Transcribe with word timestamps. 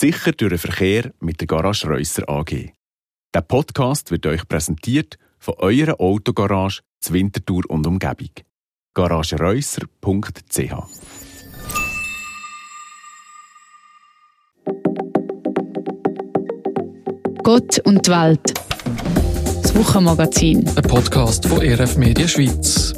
Sicher 0.00 0.30
durch 0.30 0.50
den 0.50 0.58
Verkehr 0.58 1.12
mit 1.18 1.40
der 1.40 1.48
Garage 1.48 1.88
Reusser 1.88 2.22
AG. 2.28 2.70
Der 3.34 3.40
Podcast 3.40 4.12
wird 4.12 4.26
euch 4.26 4.46
präsentiert 4.46 5.18
von 5.40 5.54
eurer 5.58 6.00
Autogarage 6.00 6.82
zur 7.00 7.14
Winterthur 7.14 7.64
und 7.68 7.84
Umgebung. 7.84 8.30
garagereusser.ch 8.94 10.72
Gott 17.42 17.80
und 17.84 18.06
die 18.06 18.10
Welt. 18.12 18.54
Das 19.62 19.74
Wochenmagazin. 19.74 20.64
Ein 20.76 20.82
Podcast 20.84 21.44
von 21.44 21.58
RF 21.58 21.96
Media 21.96 22.28
Schweiz. 22.28 22.94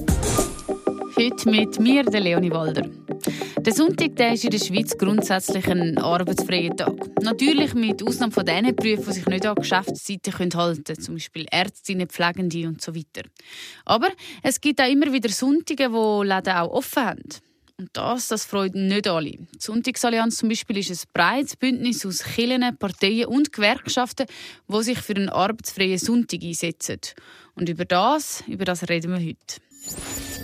Heute 1.16 1.50
mit 1.50 1.80
mir, 1.80 2.04
der 2.04 2.20
Leonie 2.20 2.50
Walder. 2.50 2.86
Der 3.62 3.74
Sonntag 3.74 4.16
der 4.16 4.32
ist 4.32 4.44
in 4.44 4.50
der 4.50 4.58
Schweiz 4.58 4.96
grundsätzlich 4.96 5.66
ein 5.66 5.98
arbeitsfreier 5.98 6.74
Tag. 6.74 6.94
Natürlich 7.22 7.74
mit 7.74 8.02
Ausnahme 8.02 8.32
von 8.32 8.46
den 8.46 8.74
Berufen, 8.74 9.04
die 9.04 9.12
sich 9.12 9.26
nicht 9.26 9.44
an 9.44 9.54
Geschäftszeiten 9.54 10.54
halten 10.54 10.84
können, 10.84 11.00
zum 11.00 11.14
Beispiel 11.16 11.46
Ärztinnen, 11.50 12.08
Pflegende 12.08 12.66
und 12.66 12.80
so 12.80 12.94
weiter. 12.94 13.28
Aber 13.84 14.08
es 14.42 14.62
gibt 14.62 14.80
auch 14.80 14.90
immer 14.90 15.12
wieder 15.12 15.28
Sonntage, 15.28 15.92
wo 15.92 16.22
Läden 16.22 16.54
auch 16.54 16.70
offen 16.70 17.04
haben. 17.04 17.22
Und 17.76 17.90
das, 17.92 18.28
das 18.28 18.46
freut 18.46 18.74
nicht 18.74 19.06
alle. 19.06 19.32
Die 19.32 19.46
Sonntagsallianz 19.58 20.38
zum 20.38 20.48
Beispiel 20.48 20.78
ist 20.78 20.90
ein 20.90 21.10
breites 21.12 21.56
Bündnis 21.56 22.06
aus 22.06 22.22
Kirchen, 22.22 22.76
Parteien 22.78 23.26
und 23.26 23.52
Gewerkschaften, 23.52 24.26
die 24.68 24.82
sich 24.82 24.98
für 24.98 25.16
einen 25.16 25.28
arbeitsfreien 25.28 25.98
Sonntag 25.98 26.42
einsetzen. 26.42 27.00
Und 27.54 27.68
über 27.68 27.84
das, 27.84 28.42
über 28.46 28.64
das 28.64 28.88
reden 28.88 29.12
wir 29.12 29.20
heute. 29.20 30.39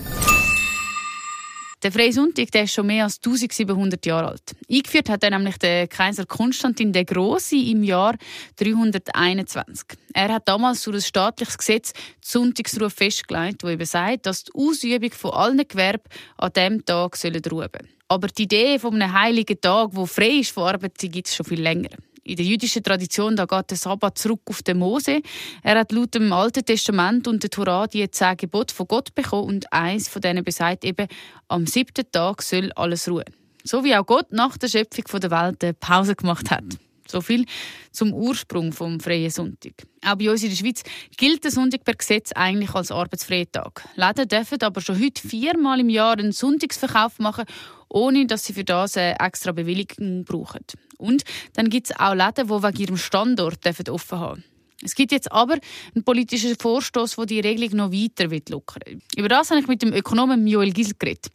Der 1.83 1.91
Freie 1.91 2.11
der 2.11 2.63
ist 2.63 2.73
schon 2.73 2.87
mehr 2.87 3.03
als 3.03 3.17
1700 3.17 4.03
Jahre 4.07 4.29
alt. 4.29 4.55
Eingeführt 4.69 5.09
hat 5.09 5.23
er 5.23 5.29
nämlich 5.29 5.57
der 5.59 5.87
Kaiser 5.87 6.25
Konstantin 6.25 6.91
der 6.91 7.05
Große 7.05 7.55
im 7.55 7.83
Jahr 7.83 8.15
321. 8.55 9.85
Er 10.13 10.33
hat 10.33 10.47
damals 10.47 10.83
durch 10.83 10.97
ein 10.97 11.01
staatliches 11.01 11.57
Gesetz 11.57 11.93
die 11.93 11.99
Sonntagsruhe 12.21 12.89
festgelegt, 12.89 13.63
wo 13.63 13.69
eben 13.69 13.85
sagt, 13.85 14.25
dass 14.25 14.45
die 14.45 14.53
Ausübung 14.55 15.11
von 15.11 15.31
allen 15.31 15.67
Gewerben 15.67 16.09
an 16.37 16.51
diesem 16.51 16.83
Tag 16.83 17.15
ruhen 17.23 17.43
sollen. 17.43 17.89
Aber 18.07 18.27
die 18.27 18.43
Idee 18.43 18.79
von 18.79 18.95
einem 18.95 19.13
heiligen 19.13 19.61
Tag, 19.61 19.89
wo 19.91 20.07
frei 20.07 20.39
ist 20.39 20.51
von 20.51 20.63
Arbeit, 20.63 20.97
gibt 20.97 21.27
es 21.27 21.35
schon 21.35 21.45
viel 21.45 21.61
länger 21.61 21.89
in 22.27 22.35
der 22.35 22.45
jüdischen 22.45 22.83
Tradition, 22.83 23.35
da 23.35 23.45
geht 23.45 23.71
der 23.71 23.77
Sabbat 23.77 24.17
zurück 24.17 24.41
auf 24.45 24.61
den 24.63 24.79
Mose. 24.79 25.21
Er 25.63 25.79
hat 25.79 25.91
laut 25.91 26.13
dem 26.15 26.31
Alten 26.33 26.65
Testament 26.65 27.27
und 27.27 27.43
der 27.43 27.49
Torah 27.49 27.87
die 27.87 28.09
zehn 28.11 28.37
Gebote 28.37 28.73
von 28.73 28.87
Gott 28.87 29.15
bekommen 29.15 29.47
und 29.47 29.73
eins 29.73 30.07
von 30.07 30.21
denen 30.21 30.43
besagt 30.43 30.83
eben, 30.83 31.07
am 31.47 31.65
siebten 31.65 32.05
Tag 32.11 32.41
soll 32.41 32.71
alles 32.73 33.09
ruhen. 33.09 33.25
So 33.63 33.83
wie 33.83 33.95
auch 33.95 34.05
Gott 34.05 34.31
nach 34.31 34.57
der 34.57 34.67
Schöpfung 34.67 35.19
der 35.19 35.31
Welt 35.31 35.63
eine 35.63 35.73
Pause 35.73 36.15
gemacht 36.15 36.51
hat. 36.51 36.63
So 37.07 37.21
viel 37.21 37.45
zum 37.91 38.13
Ursprung 38.13 38.71
vom 38.73 38.99
freien 38.99 39.29
Sonntag. 39.29 39.73
Auch 40.05 40.15
bei 40.15 40.29
uns 40.29 40.43
in 40.43 40.49
der 40.49 40.55
Schweiz 40.55 40.83
gilt 41.17 41.43
der 41.43 41.51
Sonntag 41.51 41.83
per 41.83 41.95
Gesetz 41.95 42.31
eigentlich 42.33 42.73
als 42.75 42.91
arbeitsfreier 42.91 43.51
Tag. 43.51 43.87
Läden 43.95 44.27
dürfen 44.27 44.61
aber 44.61 44.81
schon 44.81 45.01
heute 45.01 45.27
viermal 45.27 45.79
im 45.79 45.89
Jahr 45.89 46.17
einen 46.17 46.31
Sonntagsverkauf 46.31 47.19
machen, 47.19 47.45
ohne 47.89 48.27
dass 48.27 48.45
sie 48.45 48.53
für 48.53 48.63
das 48.63 48.97
eine 48.97 49.19
extra 49.19 49.51
Bewilligung 49.51 50.25
brauchen. 50.25 50.63
Und 50.97 51.23
dann 51.53 51.69
gibt 51.69 51.89
es 51.89 51.99
auch 51.99 52.13
Läden, 52.13 52.47
die 52.47 52.63
wegen 52.63 52.81
ihrem 52.81 52.97
Standort 52.97 53.89
offen 53.89 54.19
haben 54.19 54.41
dürfen. 54.41 54.56
Es 54.83 54.93
gibt 54.93 55.11
jetzt 55.11 55.31
aber 55.31 55.57
einen 55.95 56.03
politischen 56.03 56.55
Vorstoß, 56.55 57.15
der 57.15 57.25
die 57.25 57.39
Regelung 57.39 57.77
noch 57.77 57.91
weiter 57.91 58.29
lockern 58.49 58.81
will. 58.85 58.99
Über 59.17 59.27
das 59.27 59.49
habe 59.49 59.59
ich 59.59 59.67
mit 59.67 59.81
dem 59.81 59.91
Ökonomen 59.91 60.45
Joel 60.45 60.71
Gisel 60.71 60.95
geredet. 60.99 61.27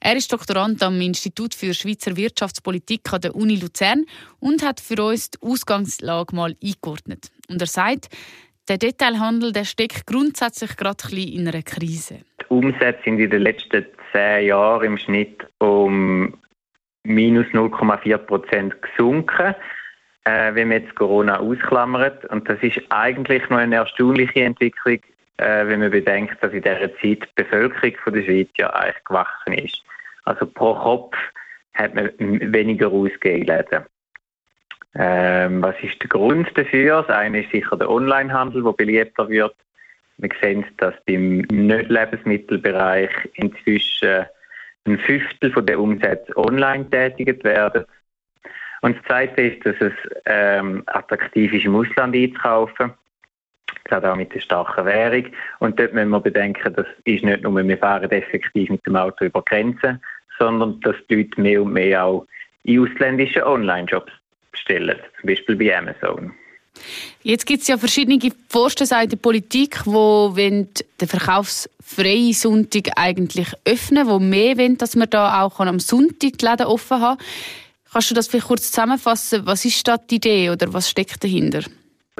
Er 0.00 0.16
ist 0.16 0.32
Doktorand 0.32 0.82
am 0.82 1.00
Institut 1.00 1.54
für 1.54 1.74
Schweizer 1.74 2.16
Wirtschaftspolitik 2.16 3.12
an 3.12 3.20
der 3.20 3.34
Uni 3.34 3.56
Luzern 3.56 4.06
und 4.40 4.64
hat 4.64 4.80
für 4.80 5.02
uns 5.02 5.30
die 5.30 5.38
Ausgangslage 5.42 6.34
mal 6.34 6.54
eingeordnet. 6.62 7.30
Und 7.48 7.60
er 7.60 7.66
sagt, 7.66 8.08
der 8.68 8.78
Detailhandel 8.78 9.52
der 9.52 9.64
steckt 9.64 10.06
grundsätzlich 10.06 10.76
gerade 10.76 11.04
ein 11.04 11.10
bisschen 11.10 11.32
in 11.32 11.48
einer 11.48 11.62
Krise. 11.62 12.20
Die 12.40 12.46
Umsätze 12.48 13.02
sind 13.04 13.20
in 13.20 13.30
den 13.30 13.42
letzten 13.42 13.84
zehn 14.10 14.46
Jahren 14.46 14.84
im 14.84 14.98
Schnitt 14.98 15.46
um 15.58 16.34
minus 17.04 17.46
0,4 17.48 18.16
Prozent 18.18 18.74
gesunken 18.82 19.54
äh, 20.26 20.54
wenn 20.54 20.68
man 20.68 20.82
jetzt 20.82 20.94
Corona 20.96 21.38
ausklammert. 21.38 22.24
Und 22.26 22.48
das 22.48 22.58
ist 22.60 22.80
eigentlich 22.90 23.48
noch 23.48 23.58
eine 23.58 23.76
erstaunliche 23.76 24.42
Entwicklung, 24.42 24.98
äh, 25.38 25.66
wenn 25.66 25.80
man 25.80 25.90
bedenkt, 25.90 26.42
dass 26.42 26.52
in 26.52 26.62
dieser 26.62 26.92
Zeit 26.96 27.00
die 27.02 27.28
Bevölkerung 27.36 27.96
von 28.02 28.12
der 28.12 28.22
Schweiz 28.24 28.48
ja 28.58 28.70
eigentlich 28.74 29.04
gewachsen 29.04 29.52
ist. 29.54 29.82
Also 30.24 30.46
pro 30.46 30.74
Kopf 30.74 31.16
hat 31.74 31.94
man 31.94 32.10
weniger 32.18 32.88
ausgegeben. 32.88 33.84
Ähm, 34.98 35.62
was 35.62 35.76
ist 35.82 36.02
der 36.02 36.08
Grund 36.08 36.50
dafür? 36.56 37.04
Das 37.06 37.16
eine 37.16 37.42
ist 37.42 37.52
sicher 37.52 37.76
der 37.76 37.88
Onlinehandel, 37.88 38.64
der 38.64 38.72
beliebter 38.72 39.28
wird. 39.28 39.54
Wir 40.16 40.30
sehen, 40.40 40.64
dass 40.78 40.94
beim 41.06 41.38
Nicht-Lebensmittelbereich 41.50 43.10
inzwischen 43.34 44.24
ein 44.86 44.98
Fünftel 45.00 45.52
von 45.52 45.66
den 45.66 45.76
Umsätzen 45.76 46.34
online 46.36 46.88
tätigt 46.88 47.44
werden. 47.44 47.84
Und 48.86 48.96
das 48.98 49.04
Zweite 49.06 49.42
ist, 49.42 49.66
dass 49.66 49.74
es 49.80 49.92
ähm, 50.26 50.84
attraktiv 50.86 51.52
ist, 51.52 51.64
im 51.64 51.74
Ausland 51.74 52.14
einzukaufen. 52.14 52.92
Gerade 53.82 54.12
auch 54.12 54.16
mit 54.16 54.32
der 54.32 54.38
starken 54.38 54.86
Währung. 54.86 55.24
Und 55.58 55.80
dort 55.80 55.92
müssen 55.92 56.10
wir 56.10 56.20
bedenken, 56.20 56.72
das 56.72 56.86
ist 57.04 57.24
nicht 57.24 57.42
nur, 57.42 57.66
wir 57.66 57.78
fahren 57.78 58.08
effektiv 58.12 58.70
mit 58.70 58.86
dem 58.86 58.94
Auto 58.94 59.24
über 59.24 59.42
Grenzen, 59.42 60.00
sondern 60.38 60.78
dass 60.82 60.94
die 61.10 61.16
Leute 61.16 61.40
mehr 61.40 61.62
und 61.62 61.72
mehr 61.72 62.04
auch 62.04 62.28
in 62.62 62.78
ausländischen 62.78 63.42
Online-Shops 63.42 64.12
bestellen, 64.52 65.00
zum 65.20 65.30
Beispiel 65.30 65.56
bei 65.56 65.76
Amazon. 65.76 66.32
Jetzt 67.24 67.44
gibt 67.44 67.62
es 67.62 67.68
ja 67.68 67.78
verschiedene 67.78 68.20
Vorstöße 68.50 69.02
in 69.02 69.08
der 69.08 69.16
Politik, 69.16 69.84
wo 69.84 70.32
den 70.36 70.68
verkaufsfreien 71.04 72.34
Sonntag 72.34 72.90
eigentlich 72.94 73.48
öffnen, 73.64 74.06
wo 74.06 74.20
mehr 74.20 74.56
wollen, 74.58 74.78
dass 74.78 74.94
man 74.94 75.10
da 75.10 75.42
auch 75.42 75.58
am 75.58 75.80
Sonntag 75.80 76.38
die 76.38 76.46
Läden 76.46 76.66
offen 76.66 77.00
haben. 77.00 77.18
Kannst 77.92 78.10
du 78.10 78.14
das 78.14 78.28
vielleicht 78.28 78.48
kurz 78.48 78.70
zusammenfassen? 78.70 79.46
Was 79.46 79.64
ist 79.64 79.86
da 79.86 79.96
die 79.96 80.16
Idee 80.16 80.50
oder 80.50 80.72
was 80.72 80.90
steckt 80.90 81.22
dahinter? 81.22 81.60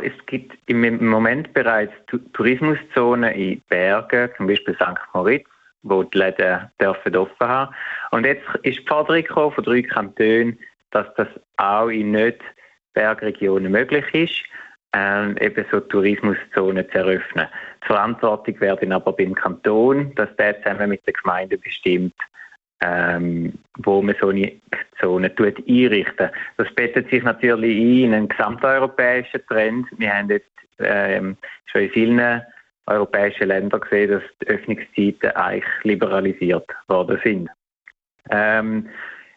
Es 0.03 0.13
gibt 0.27 0.57
im 0.67 1.07
Moment 1.07 1.53
bereits 1.55 1.93
Tourismuszonen 2.33 3.33
in 3.33 3.63
Bergen, 3.69 4.31
zum 4.37 4.47
Beispiel 4.47 4.75
St. 4.75 4.99
Moritz, 5.15 5.47
wo 5.83 6.03
die 6.03 6.19
Läden 6.19 6.71
dürfen 6.81 7.17
offen 7.17 7.49
haben. 7.49 7.75
Und 8.11 8.27
jetzt 8.27 8.45
ist 8.63 8.79
die 8.79 8.87
Forderung 8.87 9.53
von 9.53 9.65
drei 9.65 9.83
Kantonen, 9.83 10.59
dass 10.91 11.07
das 11.17 11.29
auch 11.57 11.89
in 11.89 12.11
Nicht-Bergregionen 12.13 13.73
möglich 13.73 14.05
ist, 14.13 14.43
ähm, 14.93 15.37
eben 15.41 15.65
so 15.71 15.81
Tourismuszonen 15.81 16.89
zu 16.91 16.99
eröffnen. 16.99 17.49
Die 17.83 17.87
Verantwortung 17.87 18.61
wäre 18.61 18.95
aber 18.95 19.13
beim 19.13 19.35
Kanton, 19.35 20.15
dass 20.15 20.35
der 20.37 20.63
zusammen 20.63 20.91
mit 20.91 21.07
der 21.07 21.15
Gemeinde 21.15 21.59
bestimmt, 21.59 22.15
ähm, 22.81 23.55
wo 23.79 24.03
man 24.03 24.15
so 24.21 24.29
eine 24.29 24.53
Zone 25.01 25.35
tut 25.35 25.57
einrichten. 25.69 26.31
Das 26.57 26.73
bettet 26.75 27.11
sich 27.11 27.23
natürlich 27.23 27.77
ein 27.77 28.05
in 28.05 28.15
einen 28.15 28.29
gesamteuropäischen 28.29 29.41
Trend. 29.49 29.87
Wir 29.99 30.15
haben 30.15 30.31
jetzt 30.31 30.51
ähm, 30.79 31.37
schon 31.67 31.83
in 31.83 31.91
vielen 31.91 32.43
europäischen 32.87 33.49
Ländern 33.49 33.81
gesehen, 33.81 34.11
dass 34.11 34.23
die 34.43 34.49
Öffnungszeiten 34.49 35.31
eigentlich 35.33 35.85
liberalisiert 35.85 36.69
worden 36.89 37.21
sind. 37.25 37.51
Ähm, 38.31 38.89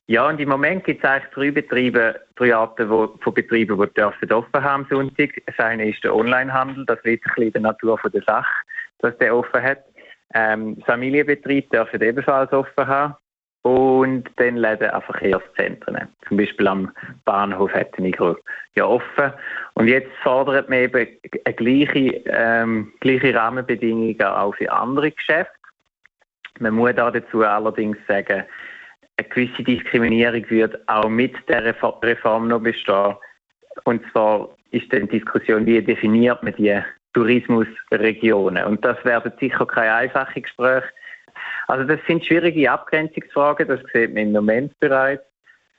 ja, 0.08 0.28
und 0.28 0.40
im 0.40 0.50
Moment 0.50 0.86
gibt 0.86 1.04
es 1.04 1.10
eigentlich 1.10 1.32
drei 1.34 1.52
Betriebe, 1.52 2.20
drei 2.36 2.56
Arten 2.56 2.90
wo, 2.90 3.16
von 3.22 3.34
Betrieben, 3.34 3.80
die 3.80 3.94
dürfen 3.94 4.32
offen 4.32 4.64
haben 4.64 4.84
am 4.84 4.88
Sonntag. 4.90 5.30
Das 5.46 5.60
eine 5.60 5.90
ist 5.90 6.04
der 6.04 6.16
Onlinehandel, 6.16 6.86
das 6.86 6.98
liegt 7.04 7.26
ein 7.26 7.34
bisschen 7.36 7.48
in 7.48 7.54
der 7.54 7.62
Natur 7.62 7.98
von 8.00 8.12
der 8.12 8.24
Sache, 8.24 8.52
dass 9.00 9.18
der 9.20 9.36
offen 9.36 9.62
hat. 9.62 9.84
Ähm, 10.34 10.78
Familienbetriebe 10.86 11.70
dürfen 11.70 12.02
ebenfalls 12.02 12.52
offen 12.52 12.88
haben 12.88 13.16
und 13.64 14.30
dann 14.38 14.58
Läden 14.58 14.90
an 14.90 15.02
Verkehrszentren. 15.02 16.08
Zum 16.28 16.38
Beispiel 16.38 16.68
am 16.68 16.92
Bahnhof 17.26 17.74
hätten 17.74 18.06
ich 18.06 18.18
ja 18.76 18.86
offen. 18.86 19.34
Und 19.74 19.88
jetzt 19.88 20.12
fordert 20.24 20.70
man 20.70 20.80
eben 20.80 21.08
eine 21.46 21.54
gleiche, 21.56 22.24
ähm, 22.26 22.94
gleiche 23.02 23.36
Rahmenbedingungen 23.36 24.22
auch 24.22 24.56
für 24.56 24.72
andere 24.72 25.12
Geschäfte. 25.12 25.52
Man 26.60 26.74
muss 26.74 26.96
da 26.96 27.12
dazu 27.12 27.44
allerdings 27.44 27.98
sagen, 28.08 28.44
eine 29.18 29.30
gewisse 29.30 29.64
Diskriminierung 29.64 30.50
wird 30.50 30.78
auch 30.88 31.10
mit 31.10 31.34
der 31.50 31.76
Reform 32.02 32.48
noch 32.48 32.62
bestehen. 32.62 33.16
Und 33.84 34.02
zwar 34.12 34.50
ist 34.72 34.92
dann 34.94 35.08
die 35.08 35.20
Diskussion, 35.20 35.66
wie 35.66 35.82
definiert 35.82 36.42
man 36.44 36.56
die 36.56 36.82
Tourismusregionen. 37.14 38.66
Und 38.66 38.84
das 38.86 39.04
werden 39.04 39.32
sicher 39.40 39.66
keine 39.66 39.94
einfachen 39.94 40.42
Gespräche. 40.42 40.88
Also 41.70 41.84
das 41.84 42.00
sind 42.08 42.26
schwierige 42.26 42.72
Abgrenzungsfragen, 42.72 43.68
das 43.68 43.80
sieht 43.94 44.12
man 44.16 44.24
im 44.24 44.32
Moment 44.32 44.80
bereits 44.80 45.22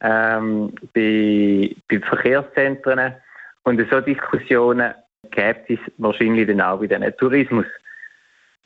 ähm, 0.01 0.73
bei, 0.95 1.75
bei 1.89 1.99
Verkehrszentren. 1.99 3.15
Und 3.65 3.83
so 3.91 4.01
Diskussionen 4.01 4.95
gäbe 5.33 5.65
es 5.67 5.81
wahrscheinlich 5.99 6.47
dann 6.47 6.61
auch 6.61 6.79
bei 6.79 6.87
den 6.87 7.03
Tourismuszonen. 7.17 7.73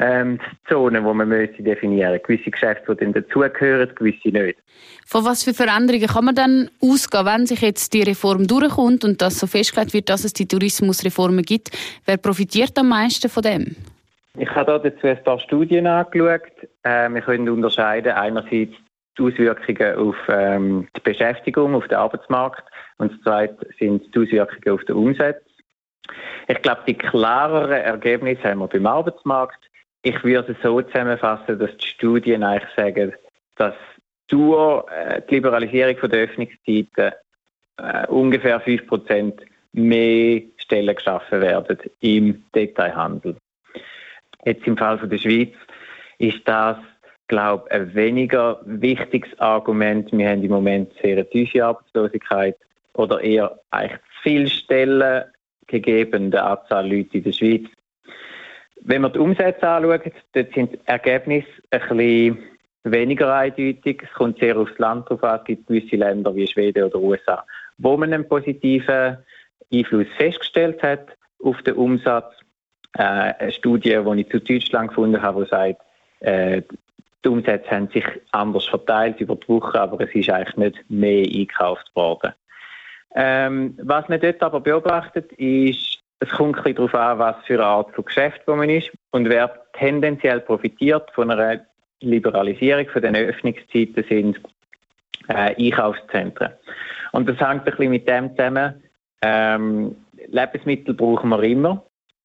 ähm, 0.01 0.39
die 0.69 1.01
man 1.01 1.27
müsste 1.27 1.63
definieren 1.63 2.21
Gewisse 2.23 2.51
Geschäfte, 2.51 2.95
die 2.95 3.05
dann 3.05 3.15
dazugehören, 3.15 3.95
gewisse 3.95 4.29
nicht. 4.29 4.59
Von 5.07 5.25
was 5.25 5.45
für 5.45 5.55
Veränderungen 5.55 6.07
kann 6.07 6.27
man 6.27 6.35
dann 6.35 6.71
ausgehen, 6.83 7.25
wenn 7.25 7.47
sich 7.47 7.63
jetzt 7.63 7.95
die 7.95 8.03
Reform 8.03 8.47
durchkommt 8.47 9.03
und 9.03 9.23
dass 9.23 9.39
so 9.39 9.47
festgelegt 9.47 9.95
wird, 9.95 10.11
dass 10.11 10.25
es 10.25 10.35
die 10.35 10.47
Tourismusreformen 10.47 11.43
gibt? 11.43 11.71
Wer 12.05 12.19
profitiert 12.19 12.77
am 12.77 12.91
meisten 12.91 13.31
von 13.31 13.43
dem? 13.43 13.77
Ich 14.37 14.51
habe 14.51 14.81
dazu 14.83 15.07
ein 15.07 15.23
paar 15.23 15.39
Studien 15.39 15.87
angeschaut. 15.87 16.43
Äh, 16.83 17.09
wir 17.09 17.21
können 17.21 17.49
unterscheiden 17.49 18.13
einerseits 18.13 18.75
die 19.17 19.23
Auswirkungen 19.23 19.95
auf 19.97 20.17
ähm, 20.29 20.89
die 20.97 21.01
Beschäftigung, 21.01 21.75
auf 21.75 21.87
den 21.87 21.99
Arbeitsmarkt 21.99 22.65
und 22.99 23.13
das 23.13 23.21
zweite 23.21 23.69
sind 23.79 24.13
die 24.13 24.19
Auswirkungen 24.19 24.75
auf 24.75 24.85
den 24.85 24.97
Umsatz. 24.97 25.41
Ich 26.49 26.61
glaube, 26.63 26.83
die 26.87 26.95
klareren 26.95 27.71
Ergebnisse 27.71 28.43
haben 28.51 28.59
wir 28.59 28.67
beim 28.67 28.87
Arbeitsmarkt. 28.87 29.71
Ich 30.03 30.23
würde 30.25 30.53
es 30.53 30.63
so 30.63 30.83
zusammenfassen, 30.83 31.59
dass 31.59 31.77
die 31.77 31.87
Studien 31.87 32.43
eigentlich 32.43 32.75
sagen, 32.77 33.13
dass 33.57 33.75
durch 34.27 34.85
äh, 34.91 35.23
die 35.31 35.37
Liberalisierung 35.37 36.11
der 36.11 36.21
Öffnungszeiten 36.25 37.13
äh, 37.79 38.07
ungefähr 38.09 38.61
5% 38.61 39.33
mehr 39.73 40.43
Stellen 40.57 40.95
geschaffen 40.95 41.41
werden 41.41 41.79
im 42.01 42.45
Detailhandel. 42.55 43.37
Jetzt 44.45 44.67
im 44.67 44.77
Fall 44.77 44.99
von 44.99 45.09
der 45.09 45.19
Schweiz 45.19 45.53
ist 46.19 46.41
das, 46.47 46.77
glaube 47.29 47.65
ich, 47.69 47.77
ein 47.77 47.95
weniger 47.95 48.61
wichtiges 48.65 49.39
Argument. 49.39 50.11
Wir 50.13 50.29
haben 50.29 50.43
im 50.43 50.51
Moment 50.51 50.93
sehr 51.03 51.13
eine 51.13 51.29
tiefe 51.29 51.65
Arbeitslosigkeit 51.65 52.57
oder 52.95 53.21
eher 53.21 53.59
eigentlich 53.71 54.01
zu 54.01 54.23
viele 54.23 54.49
Stellen 54.49 55.25
gegeben 55.67 56.31
der 56.31 56.47
Anzahl 56.47 56.91
Leute 56.91 57.19
in 57.19 57.25
der 57.25 57.33
Schweiz. 57.33 57.65
Wenn 58.83 59.03
man 59.03 59.13
die 59.13 59.19
Umsätze 59.19 59.67
anschaut, 59.67 60.13
dort 60.33 60.55
sind 60.55 60.73
die 60.73 60.81
Ergebnisse 60.85 61.49
ein 61.71 61.81
bisschen 61.81 62.39
weniger 62.85 63.35
eindeutig. 63.35 64.03
Es 64.03 64.13
kommt 64.13 64.39
sehr 64.39 64.59
aufs 64.59 64.79
Land 64.79 65.09
drauf 65.09 65.25
an. 65.25 65.41
Es 65.41 65.45
gibt 65.47 65.67
gewisse 65.67 65.97
Länder 65.97 66.35
wie 66.35 66.47
Schweden 66.47 66.85
oder 66.85 66.99
USA, 66.99 67.45
wo 67.79 67.97
man 67.97 68.13
einen 68.13 68.29
positiven 68.29 69.19
Einfluss 69.73 70.07
festgestellt 70.19 70.83
hat 70.83 71.09
auf 71.43 71.61
den 71.63 71.75
Umsatz. 71.75 72.35
Äh, 72.97 73.03
eine 73.03 73.53
Studie, 73.53 73.99
die 74.05 74.21
ich 74.21 74.29
zu 74.31 74.41
Deutschland 74.41 74.89
gefunden 74.89 75.21
habe, 75.21 75.45
die 75.45 75.51
sagt, 75.51 75.81
äh, 76.21 76.63
die 77.25 77.29
Umsätze 77.29 77.71
haben 77.71 77.89
sich 77.89 78.05
anders 78.33 78.67
verteilt 78.67 79.21
über 79.21 79.37
die 79.37 79.49
Woche, 79.49 79.81
aber 79.81 80.01
es 80.01 80.15
ist 80.15 80.31
eigentlich 80.31 80.57
nicht 80.57 80.91
mehr 80.91 81.25
eingekauft 81.25 81.91
worden. 81.95 82.33
Ähm, 83.15 83.79
was 83.83 84.09
man 84.09 84.21
dort 84.21 84.43
aber 84.43 84.61
beobachtet, 84.61 85.33
ist, 85.35 85.99
es 86.21 86.29
kommt 86.31 86.65
ein 86.65 86.75
darauf 86.75 86.95
an, 86.95 87.19
was 87.19 87.37
für 87.47 87.55
eine 87.55 87.65
Art 87.65 87.95
von 87.95 88.05
Geschäft 88.05 88.47
man 88.47 88.69
ist 88.69 88.91
und 89.11 89.29
wer 89.29 89.63
tendenziell 89.75 90.41
profitiert 90.41 91.11
von 91.13 91.31
einer 91.31 91.61
Liberalisierung 92.01 92.87
von 92.89 93.03
den 93.03 93.17
Öffnungszeiten 93.17 94.05
sind 94.09 94.41
äh, 95.29 95.55
Einkaufszentren. 95.57 96.53
Und 97.13 97.29
das 97.29 97.39
hängt 97.39 97.63
ein 97.63 97.65
bisschen 97.65 97.91
mit 97.91 98.09
dem 98.09 98.31
zusammen, 98.37 98.83
ähm, 99.23 99.97
Lebensmittel 100.27 100.95
brauchen 100.95 101.31
wir 101.31 101.43
immer, 101.43 101.85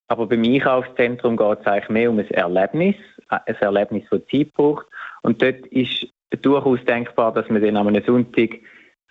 aber 0.09 0.25
beim 0.25 0.43
Einkaufszentrum 0.43 1.37
geht 1.37 1.59
es 1.61 1.67
eigentlich 1.67 1.89
mehr 1.89 2.09
um 2.09 2.19
ein 2.19 2.29
Erlebnis, 2.31 2.95
ein 3.29 3.55
Erlebnis, 3.59 4.03
das 4.09 4.21
Zeit 4.31 4.51
braucht. 4.53 4.87
Und 5.21 5.41
dort 5.41 5.65
ist 5.67 6.07
durchaus 6.41 6.83
denkbar, 6.85 7.31
dass 7.33 7.47
man 7.49 7.61
dann 7.61 7.77
am 7.77 7.93
Sonntag 8.03 8.49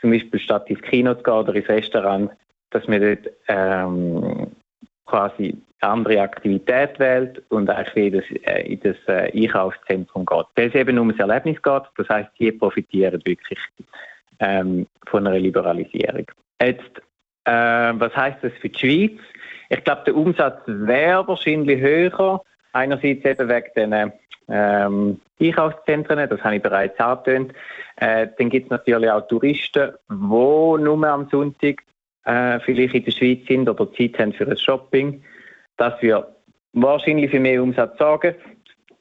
zum 0.01 0.11
Beispiel 0.11 0.41
statt 0.41 0.69
ins 0.69 0.83
Kino 0.83 1.15
zu 1.15 1.23
gehen 1.23 1.35
oder 1.35 1.55
ins 1.55 1.69
Restaurant, 1.69 2.31
dass 2.71 2.87
man 2.89 3.01
dort 3.01 3.33
ähm, 3.47 4.49
quasi 5.07 5.57
andere 5.81 6.21
Aktivität 6.21 6.99
wählt 6.99 7.43
und 7.49 7.71
eigentlich 7.71 8.13
in 8.13 8.13
das, 8.13 8.53
äh, 8.53 8.73
in 8.73 8.81
das 8.81 8.97
äh, 9.07 9.33
Einkaufszentrum 9.33 10.27
geht. 10.27 10.47
Weil 10.57 10.69
es 10.69 10.75
eben 10.75 10.99
um 10.99 11.11
ein 11.11 11.19
Erlebnis 11.19 11.63
geht, 11.63 11.83
das 11.97 12.09
heißt, 12.09 12.31
die 12.41 12.51
profitieren 12.51 13.23
wirklich 13.25 13.61
ähm, 14.41 14.87
von 15.07 15.27
einer 15.27 15.39
Liberalisierung. 15.39 16.27
Jetzt, 16.61 16.99
äh, 17.45 17.53
was 17.53 18.15
heißt 18.17 18.39
das 18.43 18.53
für 18.61 18.69
die 18.69 18.79
Schweiz? 18.79 19.21
Ich 19.69 19.85
glaube, 19.85 20.03
der 20.07 20.17
Umsatz 20.17 20.61
wäre 20.67 21.27
wahrscheinlich 21.27 21.81
höher, 21.81 22.43
einerseits 22.73 23.25
eben 23.25 23.49
wegen 23.49 23.73
den 23.77 24.13
ähm, 24.49 25.21
Einkaufszentren, 25.41 26.29
das 26.29 26.43
habe 26.43 26.57
ich 26.57 26.63
bereits 26.63 26.99
angetönt. 26.99 27.53
Äh, 27.97 28.29
dann 28.39 28.51
gibt 28.51 28.67
es 28.67 28.71
natürlich 28.71 29.11
auch 29.11 29.27
Touristen, 29.29 29.93
die 30.11 30.15
nur 30.15 31.07
am 31.07 31.29
Sonntag 31.31 31.83
äh, 32.25 32.59
vielleicht 32.61 32.95
in 32.95 33.05
der 33.05 33.13
Schweiz 33.13 33.47
sind 33.47 33.69
oder 33.69 33.93
Zeit 33.93 34.19
haben 34.19 34.33
für 34.33 34.47
ein 34.47 34.57
Shopping. 34.57 35.23
Das 35.77 36.01
wird 36.03 36.27
wahrscheinlich 36.73 37.31
für 37.31 37.41
mehr 37.41 37.63
Umsatz 37.63 37.99
sorgen. 37.99 38.35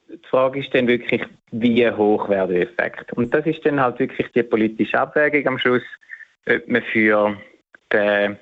Die 0.08 0.28
Frage 0.28 0.60
ist 0.60 0.74
dann 0.74 0.86
wirklich, 0.86 1.22
wie 1.50 1.90
hoch 1.90 2.28
wäre 2.28 2.48
der 2.48 2.62
Effekt? 2.62 3.12
Und 3.14 3.32
das 3.32 3.46
ist 3.46 3.64
dann 3.64 3.80
halt 3.80 3.98
wirklich 3.98 4.30
die 4.32 4.42
politische 4.42 4.98
Abwägung 4.98 5.46
am 5.46 5.58
Schluss, 5.58 5.82
ob 6.48 6.68
man 6.68 6.82
für 6.82 7.36
den 7.92 8.38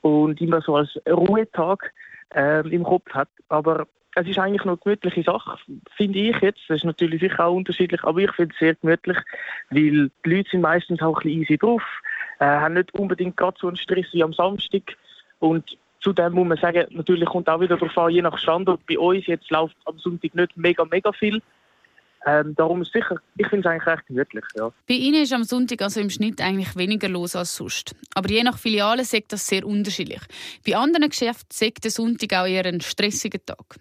und 0.02 0.42
immer 0.42 0.62
so 0.62 0.76
als 0.76 1.00
Ruhetag 1.10 1.94
äh, 2.36 2.68
im 2.68 2.84
Kopf 2.84 3.10
hat. 3.12 3.30
Aber 3.48 3.88
es 4.16 4.28
ist 4.28 4.38
eigentlich 4.38 4.66
noch 4.66 4.74
eine 4.74 4.82
gemütliche 4.84 5.24
Sache, 5.24 5.58
finde 5.96 6.20
ich 6.20 6.42
jetzt. 6.42 6.60
Das 6.68 6.80
ist 6.80 6.84
natürlich 6.84 7.22
sicher 7.22 7.46
auch 7.46 7.56
unterschiedlich, 7.56 8.04
aber 8.04 8.20
ich 8.20 8.32
finde 8.34 8.54
es 8.54 8.60
sehr 8.60 8.76
gemütlich, 8.76 9.18
weil 9.70 10.12
die 10.26 10.30
Leute 10.30 10.50
sind 10.50 10.62
meistens 10.62 11.02
auch 11.02 11.18
ein 11.20 11.24
bisschen 11.24 11.42
easy 11.42 11.58
drauf, 11.58 11.84
äh, 12.40 12.46
haben 12.46 12.74
nicht 12.74 12.94
unbedingt 12.96 13.38
gerade 13.38 13.58
so 13.62 13.68
einen 13.68 13.78
Stress 13.78 14.08
wie 14.12 14.24
am 14.24 14.34
Samstag 14.34 14.98
und 15.40 15.78
Zudem 16.04 16.34
muss 16.34 16.48
man 16.48 16.58
sagen, 16.58 16.88
natürlich 16.90 17.30
kommt 17.30 17.48
auch 17.48 17.62
wieder 17.62 17.78
darauf 17.78 17.96
an, 17.96 18.10
je 18.10 18.24
nach 18.24 18.36
Standort. 18.40 18.82
Bei 18.88 18.98
uns 18.98 19.28
jetzt 19.28 19.52
läuft 19.52 19.76
am 19.86 20.00
Sonntag 20.00 20.34
nicht 20.34 20.58
mega, 20.58 20.84
mega 20.84 21.12
viel. 21.12 21.44
Ähm, 22.26 22.54
darum 22.56 22.82
ist 22.82 22.94
sicher, 22.94 23.20
ich 23.36 23.48
finde 23.48 23.68
es 23.68 23.72
eigentlich 23.72 23.88
recht 23.88 24.06
gemütlich. 24.06 24.46
Ja. 24.56 24.72
Bei 24.88 24.94
Ihnen 24.94 25.24
ist 25.24 25.34
am 25.34 25.44
Sonntag 25.44 25.82
also 25.82 26.00
im 26.00 26.10
Schnitt 26.10 26.40
eigentlich 26.40 26.76
weniger 26.76 27.10
los 27.10 27.36
als 27.36 27.56
sonst. 27.56 27.96
Aber 28.14 28.30
je 28.30 28.44
nach 28.44 28.60
Filiale 28.60 29.04
sagt 29.06 29.34
das 29.34 29.48
sehr 29.48 29.66
unterschiedlich. 29.66 30.22
Bei 30.66 30.76
anderen 30.76 31.10
Geschäften 31.10 31.50
sagt 31.52 31.84
der 31.84 31.92
Sonntag 31.92 32.34
auch 32.34 32.46
eher 32.46 32.66
ein 32.66 32.82
stressiger 32.82 33.44
Tag. 33.44 33.78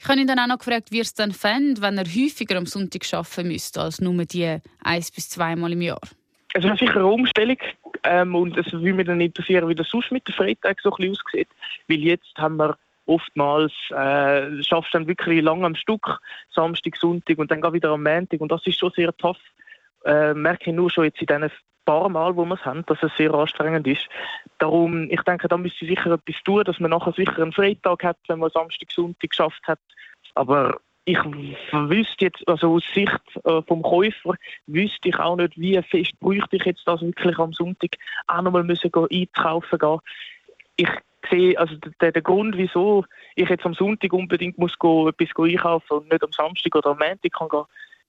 Ich 0.00 0.08
habe 0.08 0.18
ihn 0.18 0.26
dann 0.26 0.38
auch 0.38 0.46
noch 0.46 0.58
gefragt, 0.58 0.90
wie 0.90 0.98
er 0.98 1.02
es 1.02 1.14
dann 1.14 1.32
fände, 1.32 1.82
wenn 1.82 1.98
er 1.98 2.04
häufiger 2.04 2.56
am 2.56 2.66
Sonntag 2.66 3.02
arbeiten 3.12 3.48
müsste, 3.48 3.80
als 3.82 4.00
nur 4.00 4.24
die 4.24 4.58
eins 4.82 5.10
bis 5.10 5.28
zweimal 5.28 5.72
im 5.72 5.82
Jahr. 5.82 6.00
Es 6.54 6.64
ist 6.64 6.78
sicher 6.78 6.96
eine 6.96 7.06
Umstellung 7.06 7.58
ähm, 8.04 8.34
und 8.34 8.56
es 8.56 8.72
würde 8.72 8.94
mich 8.94 9.06
dann 9.06 9.20
interessieren, 9.20 9.68
wie 9.68 9.74
das 9.74 9.88
sonst 9.90 10.10
mit 10.10 10.26
dem 10.26 10.34
Freitag 10.34 10.80
so 10.80 10.90
ein 10.90 10.96
bisschen 10.96 11.16
aussieht. 11.26 11.48
Weil 11.88 11.98
jetzt 11.98 12.32
haben 12.38 12.56
wir 12.56 12.78
oftmals 13.06 13.72
äh, 13.90 14.62
schaffst 14.62 14.92
du 14.92 14.98
dann 14.98 15.08
wirklich 15.08 15.42
lang 15.42 15.64
am 15.64 15.74
Stück, 15.74 16.20
Samstag, 16.54 16.96
Sonntag 16.96 17.38
und 17.38 17.50
dann 17.50 17.60
gar 17.60 17.72
wieder 17.72 17.90
am 17.90 18.02
Montag 18.02 18.40
und 18.40 18.52
das 18.52 18.66
ist 18.66 18.78
schon 18.78 18.92
sehr 18.94 19.16
tough. 19.16 19.38
Äh, 20.04 20.34
merke 20.34 20.70
ich 20.70 20.76
nur 20.76 20.90
schon 20.90 21.04
jetzt 21.04 21.20
in 21.20 21.26
diesen 21.26 21.50
paar 21.86 22.08
Mal, 22.08 22.36
wo 22.36 22.44
wir 22.44 22.54
es 22.54 22.64
haben, 22.64 22.84
dass 22.86 23.02
es 23.02 23.16
sehr 23.16 23.32
anstrengend 23.32 23.86
ist. 23.86 24.06
Darum, 24.58 25.08
ich 25.10 25.22
denke, 25.22 25.48
da 25.48 25.56
müsste 25.56 25.86
sicher 25.86 26.12
etwas 26.12 26.42
tun, 26.44 26.64
dass 26.64 26.80
man 26.80 26.90
nachher 26.90 27.12
sicher 27.12 27.40
einen 27.40 27.52
Freitag 27.52 28.04
hat, 28.04 28.18
wenn 28.28 28.40
man 28.40 28.50
Samstag, 28.50 28.90
Sonntag 28.92 29.30
geschafft 29.30 29.62
hat. 29.66 29.78
Aber 30.34 30.78
ich 31.06 31.18
wüsste 31.72 32.26
jetzt, 32.26 32.46
also 32.48 32.74
aus 32.74 32.84
Sicht 32.92 33.22
äh, 33.44 33.62
vom 33.62 33.82
Käufer, 33.82 34.34
wüsste 34.66 35.08
ich 35.08 35.18
auch 35.18 35.36
nicht, 35.36 35.56
wie 35.56 35.80
fest 35.82 36.18
bräuchte 36.18 36.56
ich 36.56 36.64
jetzt 36.64 36.82
das 36.84 37.00
wirklich 37.00 37.38
am 37.38 37.52
Sonntag 37.52 37.90
auch 38.26 38.42
nochmal 38.42 38.68
einkaufen 38.68 39.78
gehen. 39.78 39.98
Ich 40.76 40.90
sehe, 41.30 41.58
also 41.58 41.74
der, 42.00 42.12
der 42.12 42.22
Grund, 42.22 42.56
wieso 42.56 43.04
ich 43.34 43.48
jetzt 43.48 43.64
am 43.64 43.74
Sonntag 43.74 44.12
unbedingt 44.12 44.58
muss 44.58 44.78
go, 44.78 45.08
etwas 45.08 45.30
go 45.30 45.44
einkaufen 45.44 45.98
und 45.98 46.10
nicht 46.10 46.22
am 46.22 46.32
Samstag 46.32 46.74
oder 46.74 46.90
am 46.90 46.98
Montag 46.98 47.32
kann 47.32 47.48
gehen, 47.48 47.64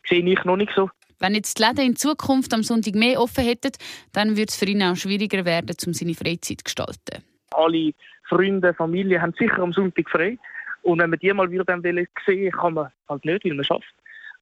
sehe 0.07 0.25
ich 0.25 0.43
noch 0.45 0.57
nicht 0.57 0.71
so. 0.75 0.89
Wenn 1.19 1.33
jetzt 1.33 1.57
die 1.57 1.63
Läden 1.63 1.85
in 1.85 1.95
Zukunft 1.95 2.53
am 2.53 2.63
Sonntag 2.63 2.95
mehr 2.95 3.19
offen 3.19 3.43
hätten, 3.43 3.71
dann 4.13 4.37
würde 4.37 4.49
es 4.49 4.55
für 4.55 4.65
ihn 4.65 4.83
auch 4.83 4.95
schwieriger 4.95 5.45
werden, 5.45 5.75
um 5.85 5.93
seine 5.93 6.13
Freizeit 6.13 6.59
zu 6.59 6.63
gestalten. 6.63 7.23
Alle 7.51 7.93
Freunde, 8.29 8.73
Familie 8.73 9.21
haben 9.21 9.33
sicher 9.37 9.59
am 9.59 9.73
Sonntag 9.73 10.09
frei. 10.09 10.37
Und 10.83 10.99
wenn 10.99 11.09
man 11.09 11.19
die 11.19 11.33
mal 11.33 11.49
wieder 11.49 11.65
dann 11.65 11.81
sehen 11.81 12.51
kann 12.51 12.73
man 12.73 12.91
halt 13.09 13.25
nicht, 13.25 13.45
weil 13.45 13.53
man 13.53 13.65
schafft. 13.65 13.93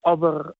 Aber 0.04 0.54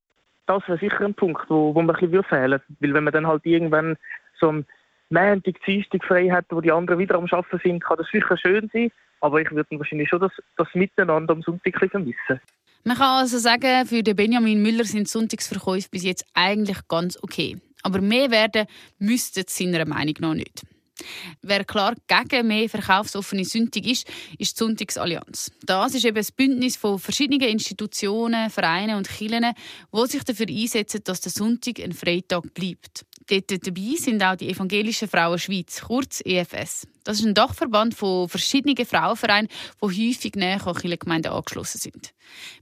das 0.48 0.68
wäre 0.68 0.80
sicher 0.80 1.02
ein 1.02 1.14
Punkt, 1.14 1.50
wo, 1.50 1.76
wo 1.76 1.82
mir 1.82 1.94
ein 1.94 2.10
bisschen 2.10 2.24
fehlen 2.24 2.62
Weil 2.80 2.94
wenn 2.94 3.04
man 3.04 3.14
dann 3.14 3.28
halt 3.28 3.46
irgendwann 3.46 3.98
so 4.40 4.50
am 4.50 4.66
Montag, 5.10 5.56
Dienstag 5.66 6.04
frei 6.04 6.30
hat, 6.30 6.46
wo 6.50 6.62
die 6.62 6.72
anderen 6.72 7.00
wieder 7.00 7.16
am 7.16 7.26
Arbeiten 7.26 7.60
sind, 7.64 7.84
kann 7.84 7.98
das 7.98 8.08
sicher 8.12 8.38
schön 8.38 8.70
sein. 8.74 8.92
Aber 9.22 9.42
ich 9.42 9.50
würde 9.52 9.78
wahrscheinlich 9.78 10.10
schon 10.10 10.20
das, 10.20 10.32
das 10.58 10.68
Miteinander 10.74 11.34
am 11.34 11.42
Sonntag 11.42 11.78
vermissen. 11.90 12.42
Man 12.84 12.98
kann 12.98 13.22
also 13.22 13.40
sagen, 13.40 13.86
für 13.88 14.04
den 14.04 14.16
Benjamin 14.16 14.62
Müller 14.62 14.84
sind 14.84 15.08
Sonntagsverkäufe 15.08 15.90
bis 15.90 16.04
jetzt 16.04 16.26
eigentlich 16.34 16.88
ganz 16.88 17.18
okay. 17.24 17.58
Aber 17.82 18.02
mehr 18.02 18.30
werden 18.32 18.68
müsste 19.00 19.42
es 19.42 19.58
seiner 19.58 19.86
Meinung 19.86 20.16
nach 20.20 20.34
nicht. 20.34 20.64
Wer 21.42 21.66
klar 21.66 21.96
gegen 22.08 22.48
mehr 22.48 22.70
verkaufsoffene 22.70 23.44
Sündig 23.44 23.88
ist, 23.88 24.08
ist 24.38 24.60
die 24.60 24.64
Sonntagsallianz. 24.64 25.52
Das 25.66 25.94
ist 25.94 26.06
eben 26.06 26.18
ein 26.18 26.28
Bündnis 26.36 26.78
von 26.78 27.00
verschiedenen 27.00 27.50
Institutionen, 27.50 28.50
Vereinen 28.50 28.96
und 28.96 29.10
Kirchen, 29.10 29.54
die 29.94 30.08
sich 30.08 30.24
dafür 30.24 30.48
einsetzen, 30.48 31.02
dass 31.04 31.22
der 31.22 31.32
Sonntag 31.32 31.80
ein 31.80 31.92
Freitag 31.92 32.54
bleibt. 32.54 33.06
Dort 33.28 33.66
dabei 33.66 33.96
sind 33.98 34.24
auch 34.24 34.36
die 34.36 34.50
Evangelischen 34.50 35.08
Frauen 35.08 35.40
Schweiz, 35.40 35.82
kurz 35.82 36.22
EFS. 36.24 36.88
Das 37.04 37.20
ist 37.20 37.26
ein 37.26 37.34
Dachverband 37.34 37.94
von 37.94 38.30
verschiedenen 38.30 38.86
Frauenvereinen, 38.86 39.48
die 39.82 39.86
häufig 39.86 40.36
näher 40.36 40.66
an 40.66 40.74
Kirchengemeinden 40.74 41.32
angeschlossen 41.32 41.80
sind. 41.80 42.14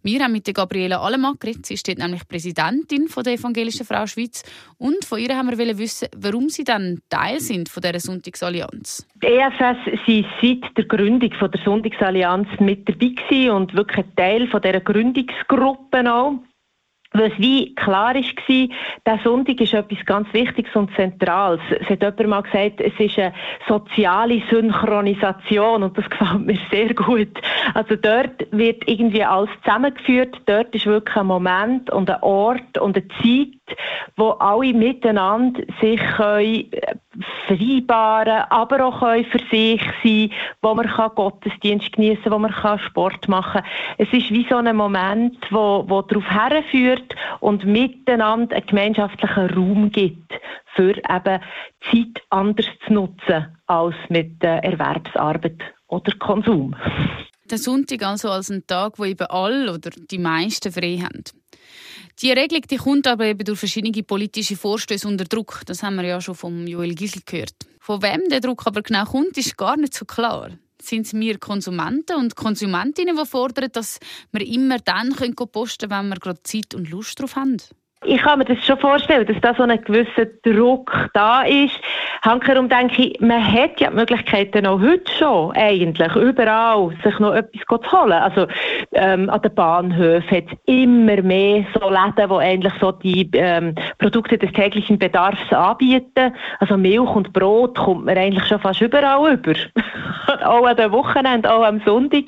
Wir 0.04 0.22
haben 0.22 0.34
mit 0.34 0.54
Gabriela 0.54 1.02
Allemann 1.02 1.36
geredet. 1.40 1.66
Sie 1.66 1.76
dort 1.76 1.98
nämlich 1.98 2.28
Präsidentin 2.28 3.08
der 3.08 3.34
Evangelischen 3.34 3.86
Frau 3.86 4.06
Schweiz. 4.06 4.44
Und 4.78 5.06
von 5.06 5.20
ihr 5.20 5.36
haben 5.36 5.50
wir 5.58 5.78
wissen, 5.78 6.08
warum 6.18 6.50
sie 6.50 6.64
dann 6.64 7.02
Teil 7.10 7.40
sind 7.40 7.70
von 7.70 7.82
dieser 7.82 8.00
Sonntagsallianz. 8.00 9.08
Die 9.22 9.28
EFS 9.28 10.06
sind 10.06 10.26
seit 10.42 10.78
der 10.78 10.86
Gründung 10.86 11.30
der 11.30 11.62
Sonntagsallianz 11.64 12.48
mit 12.60 12.88
dabei 12.88 13.52
und 13.52 13.74
wirklich 13.74 14.06
Teil 14.16 14.48
dieser 14.48 14.82
Gründungsgruppe 14.82 16.14
auch 16.14 16.40
weil 17.14 17.32
es 17.32 17.40
wie 17.40 17.74
klar 17.76 18.16
war, 18.16 18.68
der 19.06 19.20
Sonntag 19.24 19.62
ist 19.62 19.74
etwas 19.74 20.06
ganz 20.06 20.32
Wichtiges 20.34 20.76
und 20.76 20.94
Zentrales. 20.96 21.62
Es 21.80 21.90
hat 21.90 22.02
jemand 22.02 22.28
mal 22.28 22.42
gesagt, 22.42 22.82
es 22.82 22.94
ist 23.00 23.18
eine 23.20 23.34
soziale 23.68 24.42
Synchronisation 24.50 25.84
und 25.84 25.98
das 25.98 26.10
gefällt 26.10 26.46
mir 26.46 26.58
sehr 26.72 26.94
gut. 26.94 27.40
Also 27.74 27.96
dort 27.96 28.48
wird 28.52 28.88
irgendwie 28.88 29.24
alles 29.24 29.50
zusammengeführt, 29.64 30.42
dort 30.46 30.74
ist 30.74 30.86
wirklich 30.86 31.16
ein 31.16 31.28
Moment 31.28 31.90
und 31.92 32.10
ein 32.10 32.22
Ort 32.22 32.78
und 32.80 32.98
eine 32.98 33.08
Zeit, 33.08 33.78
wo 34.18 34.32
alle 34.32 34.74
miteinander 34.74 35.62
sich 35.82 36.00
können 36.00 36.72
äh, 36.72 36.96
vereinbaren 37.48 38.44
aber 38.50 38.86
auch 38.86 39.00
können 39.00 39.26
für 39.26 39.40
sich 39.52 39.82
sein 40.04 40.32
wo 40.62 40.74
man 40.74 40.88
kann 40.88 41.12
Gottesdienst 41.16 41.92
genießen 41.94 42.32
wo 42.32 42.40
man 42.40 42.52
kann 42.52 42.80
Sport 42.80 43.28
machen 43.28 43.62
kann. 43.62 43.72
Es 43.98 44.12
ist 44.12 44.32
wie 44.32 44.46
so 44.50 44.58
ein 44.58 44.76
Moment, 44.76 45.38
wo, 45.52 45.86
wo 45.88 46.02
darauf 46.02 46.26
herführt 46.30 47.03
und 47.40 47.66
miteinander 47.66 48.56
einen 48.56 48.66
gemeinschaftlichen 48.66 49.50
Raum 49.50 49.92
gibt, 49.92 50.34
für 50.76 50.96
eben 50.98 51.42
Zeit 51.92 52.24
anders 52.30 52.66
zu 52.86 52.94
nutzen 52.94 53.56
als 53.68 53.96
mit 54.10 54.44
Erwerbsarbeit 54.44 55.62
oder 55.88 56.12
Konsum. 56.18 56.76
Der 57.50 57.58
Sonntag 57.58 58.02
also 58.04 58.30
als 58.30 58.50
ein 58.50 58.66
Tag, 58.66 58.98
wo 58.98 59.06
eben 59.06 59.28
alle 59.28 59.74
oder 59.74 59.90
die 59.90 60.18
meisten 60.18 60.72
frei 60.72 60.98
haben. 60.98 61.24
Die 62.22 62.32
Regelung 62.32 62.64
die 62.70 62.78
kommt 62.78 63.08
aber 63.08 63.26
eben 63.26 63.44
durch 63.44 63.60
verschiedene 63.60 64.04
politische 64.04 64.56
Vorstöße 64.56 65.08
unter 65.08 65.26
Druck. 65.26 65.62
Das 65.66 65.84
haben 65.84 65.96
wir 65.96 66.06
ja 66.06 66.22
schon 66.22 66.36
von 66.36 66.68
Joel 66.68 66.96
Gisel 66.96 67.22
gehört. 67.26 67.56
Von 67.80 68.02
wem 68.02 68.30
der 68.30 68.40
Druck 68.40 68.66
aber 68.66 68.82
genau 68.82 69.04
kommt, 69.04 69.38
ist 69.38 69.58
gar 69.58 69.78
nicht 69.78 69.94
so 69.94 70.06
klar. 70.06 70.52
Sind 70.84 71.06
es 71.06 71.14
wir 71.14 71.38
Konsumenten 71.38 72.18
und 72.18 72.36
Konsumentinnen, 72.36 73.16
die 73.16 73.26
fordern, 73.26 73.70
dass 73.72 74.00
wir 74.34 74.46
immer 74.46 74.80
dann 74.80 75.16
posten 75.16 75.88
können, 75.88 76.10
wenn 76.10 76.10
wir 76.10 76.20
gerade 76.20 76.44
Zeit 76.44 76.76
und 76.76 76.90
Lust 76.90 77.22
drauf 77.22 77.38
haben? 77.38 77.56
Ich 78.06 78.22
kann 78.22 78.40
mir 78.40 78.46
das 78.46 78.64
schon 78.66 78.78
vorstellen, 78.78 79.26
dass 79.26 79.40
da 79.42 79.54
so 79.54 79.64
ein 79.64 79.82
gewisser 79.84 80.26
Druck 80.44 81.10
da 81.14 81.44
ist. 81.44 81.80
Hankerum 82.22 82.70
denke 82.70 83.04
ich, 83.04 83.20
man 83.22 83.46
hat 83.46 83.80
ja 83.80 83.90
die 83.90 83.96
Möglichkeiten 83.96 84.66
auch 84.66 84.80
heute 84.80 85.12
schon 85.18 85.52
eigentlich 85.54 86.16
überall 86.16 86.96
sich 87.04 87.18
noch 87.20 87.34
etwas 87.34 87.62
zu 87.68 87.92
holen. 87.92 88.14
Also 88.14 88.48
ähm, 88.94 89.30
an 89.30 89.42
den 89.42 89.56
Bahnhöfen 89.56 90.38
hat 90.38 90.46
es 90.48 90.58
immer 90.66 91.22
mehr 91.22 91.66
so 91.74 91.90
Läden, 91.90 92.30
die 92.30 92.36
eigentlich 92.36 92.74
so 92.80 92.92
die 92.92 93.30
ähm, 93.34 93.76
Produkte 93.98 94.38
des 94.38 94.52
täglichen 94.52 95.00
Bedarfs 95.00 95.52
anbieten. 95.52 96.34
Also 96.60 96.78
Milch 96.78 97.10
und 97.10 97.34
Brot 97.34 97.78
kommt 97.78 98.06
man 98.06 98.18
eigentlich 98.18 98.46
schon 98.46 98.60
fast 98.60 98.82
überall 98.82 99.34
über. 99.34 99.54
auch 100.46 100.66
an 100.66 100.78
den 100.78 100.92
Wochenenden, 100.92 101.50
auch 101.50 101.64
am 101.64 101.82
Sonntag. 101.86 102.26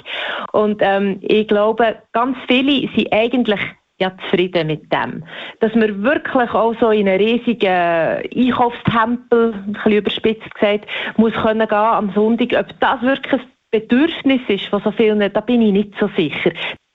Und 0.51 0.81
ähm, 0.81 1.17
ich 1.21 1.47
glaube, 1.47 1.95
ganz 2.13 2.37
viele 2.47 2.89
sind 2.95 3.11
eigentlich 3.11 3.59
ja 3.99 4.11
zufrieden 4.17 4.67
mit 4.67 4.91
dem. 4.91 5.23
Dass 5.59 5.73
man 5.75 6.03
wirklich 6.03 6.51
auch 6.51 6.75
so 6.79 6.89
in 6.91 7.07
einen 7.07 7.19
riesigen 7.19 7.67
Einkaufstempel, 7.67 9.53
ein 9.53 9.73
bisschen 9.73 9.91
überspitzt 9.93 10.53
gesagt, 10.53 10.87
muss 11.17 11.33
können 11.33 11.67
gehen 11.67 11.77
am 11.77 12.11
Sonntag. 12.13 12.53
Ob 12.59 12.79
das 12.79 13.01
wirklich 13.01 13.41
ein 13.41 13.51
Bedürfnis 13.71 14.41
ist 14.47 14.67
von 14.67 14.81
so 14.81 14.91
vielen, 14.91 15.19
da 15.19 15.41
bin 15.41 15.61
ich 15.61 15.71
nicht 15.71 15.93
so 15.99 16.09
sicher. 16.15 16.51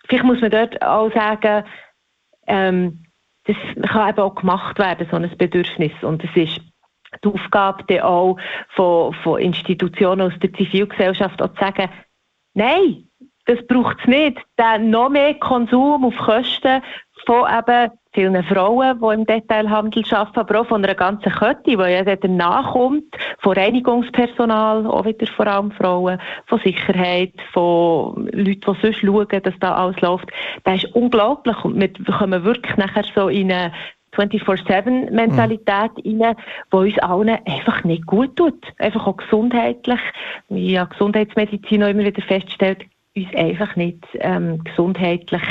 Vielleicht 0.07 0.25
muss 0.25 0.41
man 0.41 0.51
dort 0.51 0.83
auch 0.83 1.13
sagen, 1.13 1.65
ähm, 2.47 3.05
das 3.45 3.57
kann 3.89 4.11
eben 4.11 4.21
auch 4.21 4.35
gemacht 4.35 4.79
werden, 4.79 5.07
so 5.11 5.17
ein 5.17 5.31
Bedürfnis. 5.37 5.93
Und 6.03 6.23
es 6.25 6.37
ist 6.37 6.61
die 7.25 7.29
Aufgabe 7.29 8.05
auch 8.05 8.37
von, 8.71 9.15
von 9.15 9.41
Institutionen 9.41 10.21
aus 10.21 10.39
der 10.41 10.53
Zivilgesellschaft 10.53 11.41
auch 11.43 11.53
zu 11.55 11.61
sagen, 11.61 11.89
nein, 12.55 13.10
das 13.47 13.59
braucht 13.67 13.99
es 14.01 14.07
nicht. 14.07 14.39
Dann 14.57 14.91
noch 14.91 15.09
mehr 15.09 15.35
Konsum 15.35 16.05
auf 16.05 16.17
Kosten 16.17 16.83
von 17.27 17.47
eben 17.51 17.91
vielen 18.13 18.43
Frauen, 18.45 19.01
die 19.01 19.15
im 19.15 19.27
Detailhandel 19.27 20.05
arbeiten, 20.11 20.41
aber 20.41 20.61
auch 20.61 20.67
von 20.67 20.85
einer 20.85 20.95
ganzen 20.95 21.33
Kette, 21.33 21.63
die 21.65 21.73
ja 21.73 22.03
danach 22.17 22.73
kommt, 22.73 23.05
von 23.39 23.53
Reinigungspersonal, 23.53 24.87
auch 24.87 25.05
wieder 25.05 25.27
vor 25.27 25.47
allem 25.47 25.71
Frauen, 25.73 26.21
von 26.47 26.61
Sicherheit, 26.61 27.35
von 27.53 28.29
Leuten, 28.33 28.61
die 28.61 28.81
sonst 28.83 29.01
schauen, 29.01 29.43
dass 29.43 29.55
da 29.61 29.75
alles 29.75 30.01
läuft. 30.01 30.29
Das 30.65 30.83
ist 30.83 30.95
unglaublich 30.95 31.57
und 31.65 31.79
wir 31.79 32.15
kommen 32.15 32.45
wirklich 32.45 32.77
nachher 32.77 33.05
so 33.15 33.29
in 33.29 33.53
eine 33.53 33.73
24-7-Mentalität 34.17 36.05
mhm. 36.05 36.23
rein, 36.23 36.37
die 36.73 36.77
uns 36.77 36.99
allen 36.99 37.39
einfach 37.47 37.85
nicht 37.85 38.07
gut 38.07 38.35
tut. 38.37 38.61
Einfach 38.79 39.07
auch 39.07 39.17
gesundheitlich. 39.17 40.01
Wie 40.49 40.73
ja 40.73 40.85
Gesundheitsmedizin 40.85 41.85
auch 41.85 41.89
immer 41.89 42.05
wieder 42.05 42.23
feststellt, 42.23 42.85
uns 43.17 43.35
einfach 43.35 43.77
nicht 43.77 44.05
ähm, 44.15 44.63
gesundheitlich 44.65 45.43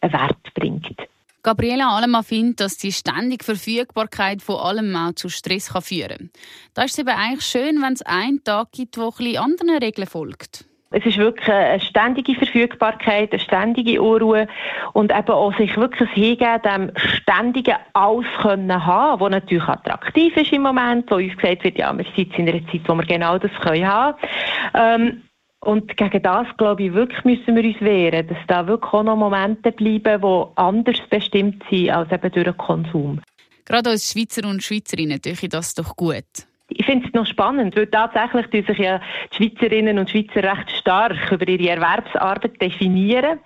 einen 0.00 0.12
Wert 0.12 0.54
bringt. 0.54 0.96
Gabriela 1.42 1.94
Alemann 1.94 2.24
findet, 2.24 2.60
dass 2.60 2.78
die 2.78 2.90
ständige 2.90 3.44
Verfügbarkeit 3.44 4.40
von 4.40 4.56
allem 4.56 4.96
auch 4.96 5.12
zu 5.12 5.28
Stress 5.28 5.74
kann 5.74 5.82
führen 5.82 6.08
kann. 6.08 6.30
Da 6.72 6.84
ist 6.84 6.92
es 6.92 6.98
eben 7.00 7.10
eigentlich 7.10 7.44
schön, 7.44 7.82
wenn 7.82 7.92
es 7.92 8.02
einen 8.02 8.42
Tag 8.44 8.72
gibt, 8.72 8.96
der 8.96 9.10
ein 9.18 9.36
anderen 9.36 9.76
Regeln 9.76 10.08
folgt. 10.08 10.64
Es 10.96 11.04
ist 11.04 11.18
wirklich 11.18 11.48
eine 11.48 11.80
ständige 11.80 12.34
Verfügbarkeit, 12.36 13.32
eine 13.32 13.40
ständige 13.40 14.00
Unruhe 14.00 14.46
und 14.92 15.12
eben 15.12 15.30
auch 15.30 15.54
sich 15.58 15.76
wirklich 15.76 16.08
hingeben, 16.10 16.62
dem 16.62 16.92
ständigen 16.96 17.74
Alles 17.94 18.26
können 18.40 18.86
haben, 18.86 19.20
was 19.20 19.30
natürlich 19.30 19.68
attraktiv 19.68 20.36
ist 20.36 20.52
im 20.52 20.62
Moment, 20.62 21.10
wo 21.10 21.16
uns 21.16 21.36
gesagt 21.36 21.64
wird, 21.64 21.78
ja, 21.78 21.92
wir 21.92 22.06
sind 22.16 22.38
in 22.38 22.48
einer 22.48 22.64
Zeit, 22.68 22.82
wo 22.86 22.94
wir 22.94 23.04
genau 23.04 23.38
das 23.38 23.50
können 23.60 23.86
haben. 23.86 24.16
Ähm, 24.72 25.22
und 25.64 25.96
gegen 25.96 26.22
das, 26.22 26.46
glaube 26.56 26.84
ich, 26.84 26.92
wirklich 26.92 27.24
müssen 27.24 27.56
wir 27.56 27.64
uns 27.64 27.80
wehren, 27.80 28.26
dass 28.26 28.38
da 28.46 28.66
wirklich 28.66 28.92
auch 28.92 29.02
noch 29.02 29.16
Momente 29.16 29.72
bleiben, 29.72 30.22
die 30.22 30.44
anders 30.56 30.98
bestimmt 31.10 31.62
sind 31.70 31.90
als 31.90 32.12
eben 32.12 32.30
durch 32.30 32.44
den 32.44 32.56
Konsum. 32.56 33.20
Gerade 33.64 33.90
als 33.90 34.12
Schweizer 34.12 34.46
und 34.48 34.62
Schweizerinnen 34.62 35.20
tue 35.20 35.32
ich 35.32 35.48
das 35.48 35.74
doch 35.74 35.96
gut. 35.96 36.24
Ich 36.68 36.84
finde 36.86 37.06
es 37.06 37.14
noch 37.14 37.26
spannend, 37.26 37.76
weil 37.76 37.86
tatsächlich 37.86 38.46
tun 38.46 38.64
sich 38.66 38.84
ja 38.84 39.00
die 39.32 39.36
Schweizerinnen 39.36 39.98
und 39.98 40.10
Schweizer 40.10 40.42
recht 40.42 40.70
stark 40.70 41.30
über 41.30 41.46
ihre 41.46 41.68
Erwerbsarbeit 41.68 42.60
definieren. 42.60 43.38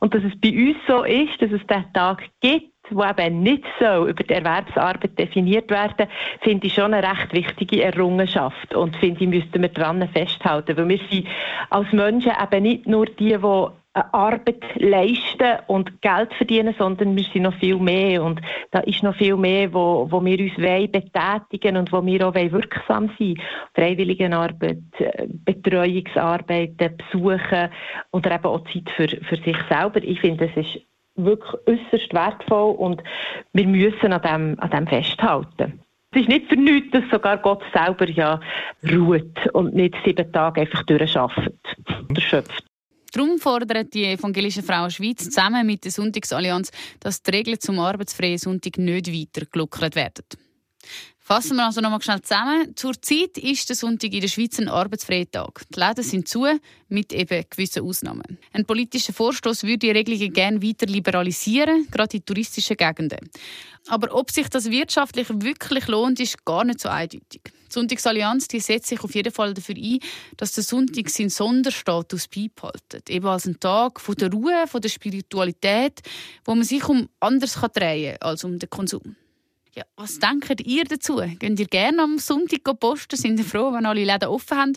Und 0.00 0.14
dass 0.14 0.22
es 0.24 0.38
bei 0.40 0.50
uns 0.50 0.76
so 0.86 1.02
ist, 1.04 1.40
dass 1.40 1.50
es 1.52 1.66
diesen 1.66 1.92
Tag 1.92 2.22
gibt, 2.40 2.70
wo 2.90 3.04
eben 3.04 3.42
nicht 3.42 3.64
so 3.80 4.06
über 4.06 4.22
die 4.22 4.34
Erwerbsarbeit 4.34 5.18
definiert 5.18 5.70
werden, 5.70 6.06
finde 6.40 6.66
ich 6.66 6.74
schon 6.74 6.94
eine 6.94 7.06
recht 7.06 7.32
wichtige 7.32 7.82
Errungenschaft 7.82 8.74
und 8.74 8.96
finde 8.96 9.24
ich, 9.24 9.30
müssten 9.30 9.62
wir 9.62 9.68
daran 9.68 10.08
festhalten, 10.08 10.76
weil 10.76 10.88
wir 10.88 11.00
sind 11.10 11.26
als 11.70 11.92
Menschen 11.92 12.32
eben 12.42 12.62
nicht 12.62 12.86
nur 12.86 13.06
die, 13.06 13.36
die 13.36 13.66
Arbeit 14.12 14.62
leisten 14.74 15.58
und 15.68 16.02
Geld 16.02 16.32
verdienen, 16.34 16.74
sondern 16.78 17.16
wir 17.16 17.24
sind 17.32 17.42
noch 17.42 17.54
viel 17.54 17.78
mehr 17.78 18.22
und 18.22 18.40
da 18.70 18.80
ist 18.80 19.02
noch 19.02 19.16
viel 19.16 19.36
mehr, 19.36 19.72
wo, 19.72 20.06
wo 20.10 20.22
wir 20.22 20.38
uns 20.38 20.54
betätigen 20.56 21.76
und 21.76 21.92
wo 21.92 22.04
wir 22.04 22.28
auch 22.28 22.34
wirksam 22.34 23.10
sein 23.18 23.40
Freiwilligenarbeit, 23.74 24.78
äh, 24.98 25.26
Betreuungsarbeiten, 25.28 26.96
Besuchen 26.98 27.70
oder 28.12 28.34
eben 28.34 28.44
auch 28.44 28.64
Zeit 28.64 28.90
für, 28.94 29.08
für 29.08 29.36
sich 29.36 29.56
selber. 29.70 30.02
Ich 30.02 30.20
finde, 30.20 30.50
es 30.54 30.66
ist 30.66 30.82
wirklich 31.16 31.54
äußerst 31.66 32.12
wertvoll 32.12 32.74
und 32.76 33.02
wir 33.52 33.66
müssen 33.66 34.12
an 34.12 34.22
dem, 34.22 34.60
an 34.60 34.70
dem 34.70 34.86
festhalten. 34.86 35.80
Es 36.12 36.22
ist 36.22 36.28
nicht 36.28 36.48
für 36.48 36.56
nichts, 36.56 36.92
dass 36.92 37.04
sogar 37.10 37.36
Gott 37.38 37.62
selber 37.74 38.08
ja 38.08 38.40
ruht 38.90 39.52
und 39.52 39.74
nicht 39.74 39.94
sieben 40.04 40.32
Tage 40.32 40.62
einfach 40.62 40.82
durcharbeitet 40.84 41.58
und 42.08 42.16
erschöpft. 42.16 42.64
Darum 43.12 43.38
fordert 43.38 43.94
die 43.94 44.04
evangelische 44.04 44.62
Frau 44.62 44.88
Schweiz 44.90 45.24
zusammen 45.24 45.66
mit 45.66 45.84
der 45.84 45.90
Sonntagsallianz, 45.90 46.70
dass 47.00 47.22
die 47.22 47.30
Regeln 47.30 47.60
zum 47.60 47.78
arbeitsfreien 47.78 48.38
Sonntag 48.38 48.78
nicht 48.78 49.08
weiter 49.08 49.46
gelockert 49.50 49.96
werden. 49.96 50.24
Fassen 51.26 51.56
wir 51.56 51.64
also 51.64 51.80
nochmal 51.80 52.00
schnell 52.02 52.22
zusammen. 52.22 52.76
Zurzeit 52.76 53.36
ist 53.36 53.68
der 53.68 53.74
Sonntag 53.74 54.12
in 54.12 54.20
der 54.20 54.28
Schweiz 54.28 54.60
ein 54.60 54.68
arbeitsfreier 54.68 55.28
Tag. 55.28 55.62
Die 55.74 55.80
Läden 55.80 56.04
sind 56.04 56.28
zu, 56.28 56.46
mit 56.88 57.12
eben 57.12 57.44
gewissen 57.50 57.82
Ausnahmen. 57.82 58.38
Ein 58.52 58.64
politischer 58.64 59.12
Vorstoß 59.12 59.64
würde 59.64 59.78
die 59.78 59.90
Regelungen 59.90 60.32
gerne 60.32 60.62
weiter 60.62 60.86
liberalisieren, 60.86 61.88
gerade 61.90 62.18
in 62.18 62.24
touristischen 62.24 62.76
Gegenden. 62.76 63.28
Aber 63.88 64.14
ob 64.14 64.30
sich 64.30 64.48
das 64.48 64.70
wirtschaftlich 64.70 65.26
wirklich 65.28 65.88
lohnt, 65.88 66.20
ist 66.20 66.44
gar 66.44 66.62
nicht 66.62 66.78
so 66.78 66.90
eindeutig. 66.90 67.42
Die 67.42 67.72
Sonntagsallianz 67.72 68.46
die 68.46 68.60
setzt 68.60 68.86
sich 68.86 69.02
auf 69.02 69.12
jeden 69.12 69.32
Fall 69.32 69.52
dafür 69.52 69.74
ein, 69.74 69.98
dass 70.36 70.52
der 70.52 70.62
Sonntag 70.62 71.10
seinen 71.10 71.30
Sonderstatus 71.30 72.28
beibehaltet. 72.28 73.10
Eben 73.10 73.26
als 73.26 73.46
ein 73.46 73.58
Tag 73.58 74.00
von 74.00 74.14
der 74.14 74.30
Ruhe, 74.30 74.68
von 74.68 74.80
der 74.80 74.90
Spiritualität, 74.90 76.02
wo 76.44 76.54
man 76.54 76.62
sich 76.62 76.88
um 76.88 77.08
anders 77.18 77.60
drehen 77.74 78.16
kann 78.20 78.28
als 78.28 78.44
um 78.44 78.60
den 78.60 78.70
Konsum. 78.70 79.16
Ja, 79.76 79.84
was 79.96 80.18
denkt 80.18 80.60
ihr 80.64 80.84
dazu? 80.84 81.20
Gehen 81.38 81.56
ihr 81.58 81.66
gerne 81.66 82.02
am 82.02 82.18
Sonntag 82.18 82.64
posten? 82.80 83.16
Sind 83.16 83.38
ihr 83.38 83.44
froh, 83.44 83.74
wenn 83.74 83.84
alle 83.84 84.04
Läden 84.04 84.30
offen 84.30 84.56
haben? 84.56 84.72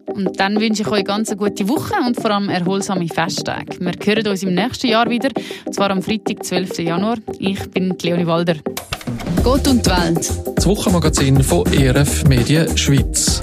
Und 0.05 0.39
dann 0.39 0.61
wünsche 0.61 0.83
ich 0.83 0.89
euch 0.89 1.03
ganz 1.03 1.29
eine 1.29 1.37
gute 1.37 1.67
Woche 1.67 1.95
und 2.05 2.15
vor 2.15 2.29
allem 2.29 2.49
erholsame 2.49 3.07
Festtage. 3.07 3.79
Wir 3.79 3.93
hören 4.03 4.27
uns 4.27 4.43
im 4.43 4.53
nächsten 4.53 4.85
Jahr 4.85 5.09
wieder, 5.09 5.31
und 5.65 5.73
zwar 5.73 5.89
am 5.89 6.03
Freitag, 6.03 6.45
12. 6.45 6.77
Januar. 6.79 7.17
Ich 7.39 7.71
bin 7.71 7.97
Leonie 7.99 8.27
Walder. 8.27 8.57
Gott 9.43 9.67
und 9.67 9.85
die 9.85 9.89
Welt. 9.89 10.31
Das 10.55 10.65
Wochenmagazin 10.65 11.43
von 11.43 11.65
ERF 11.73 12.25
Medien 12.25 12.77
Schweiz. 12.77 13.41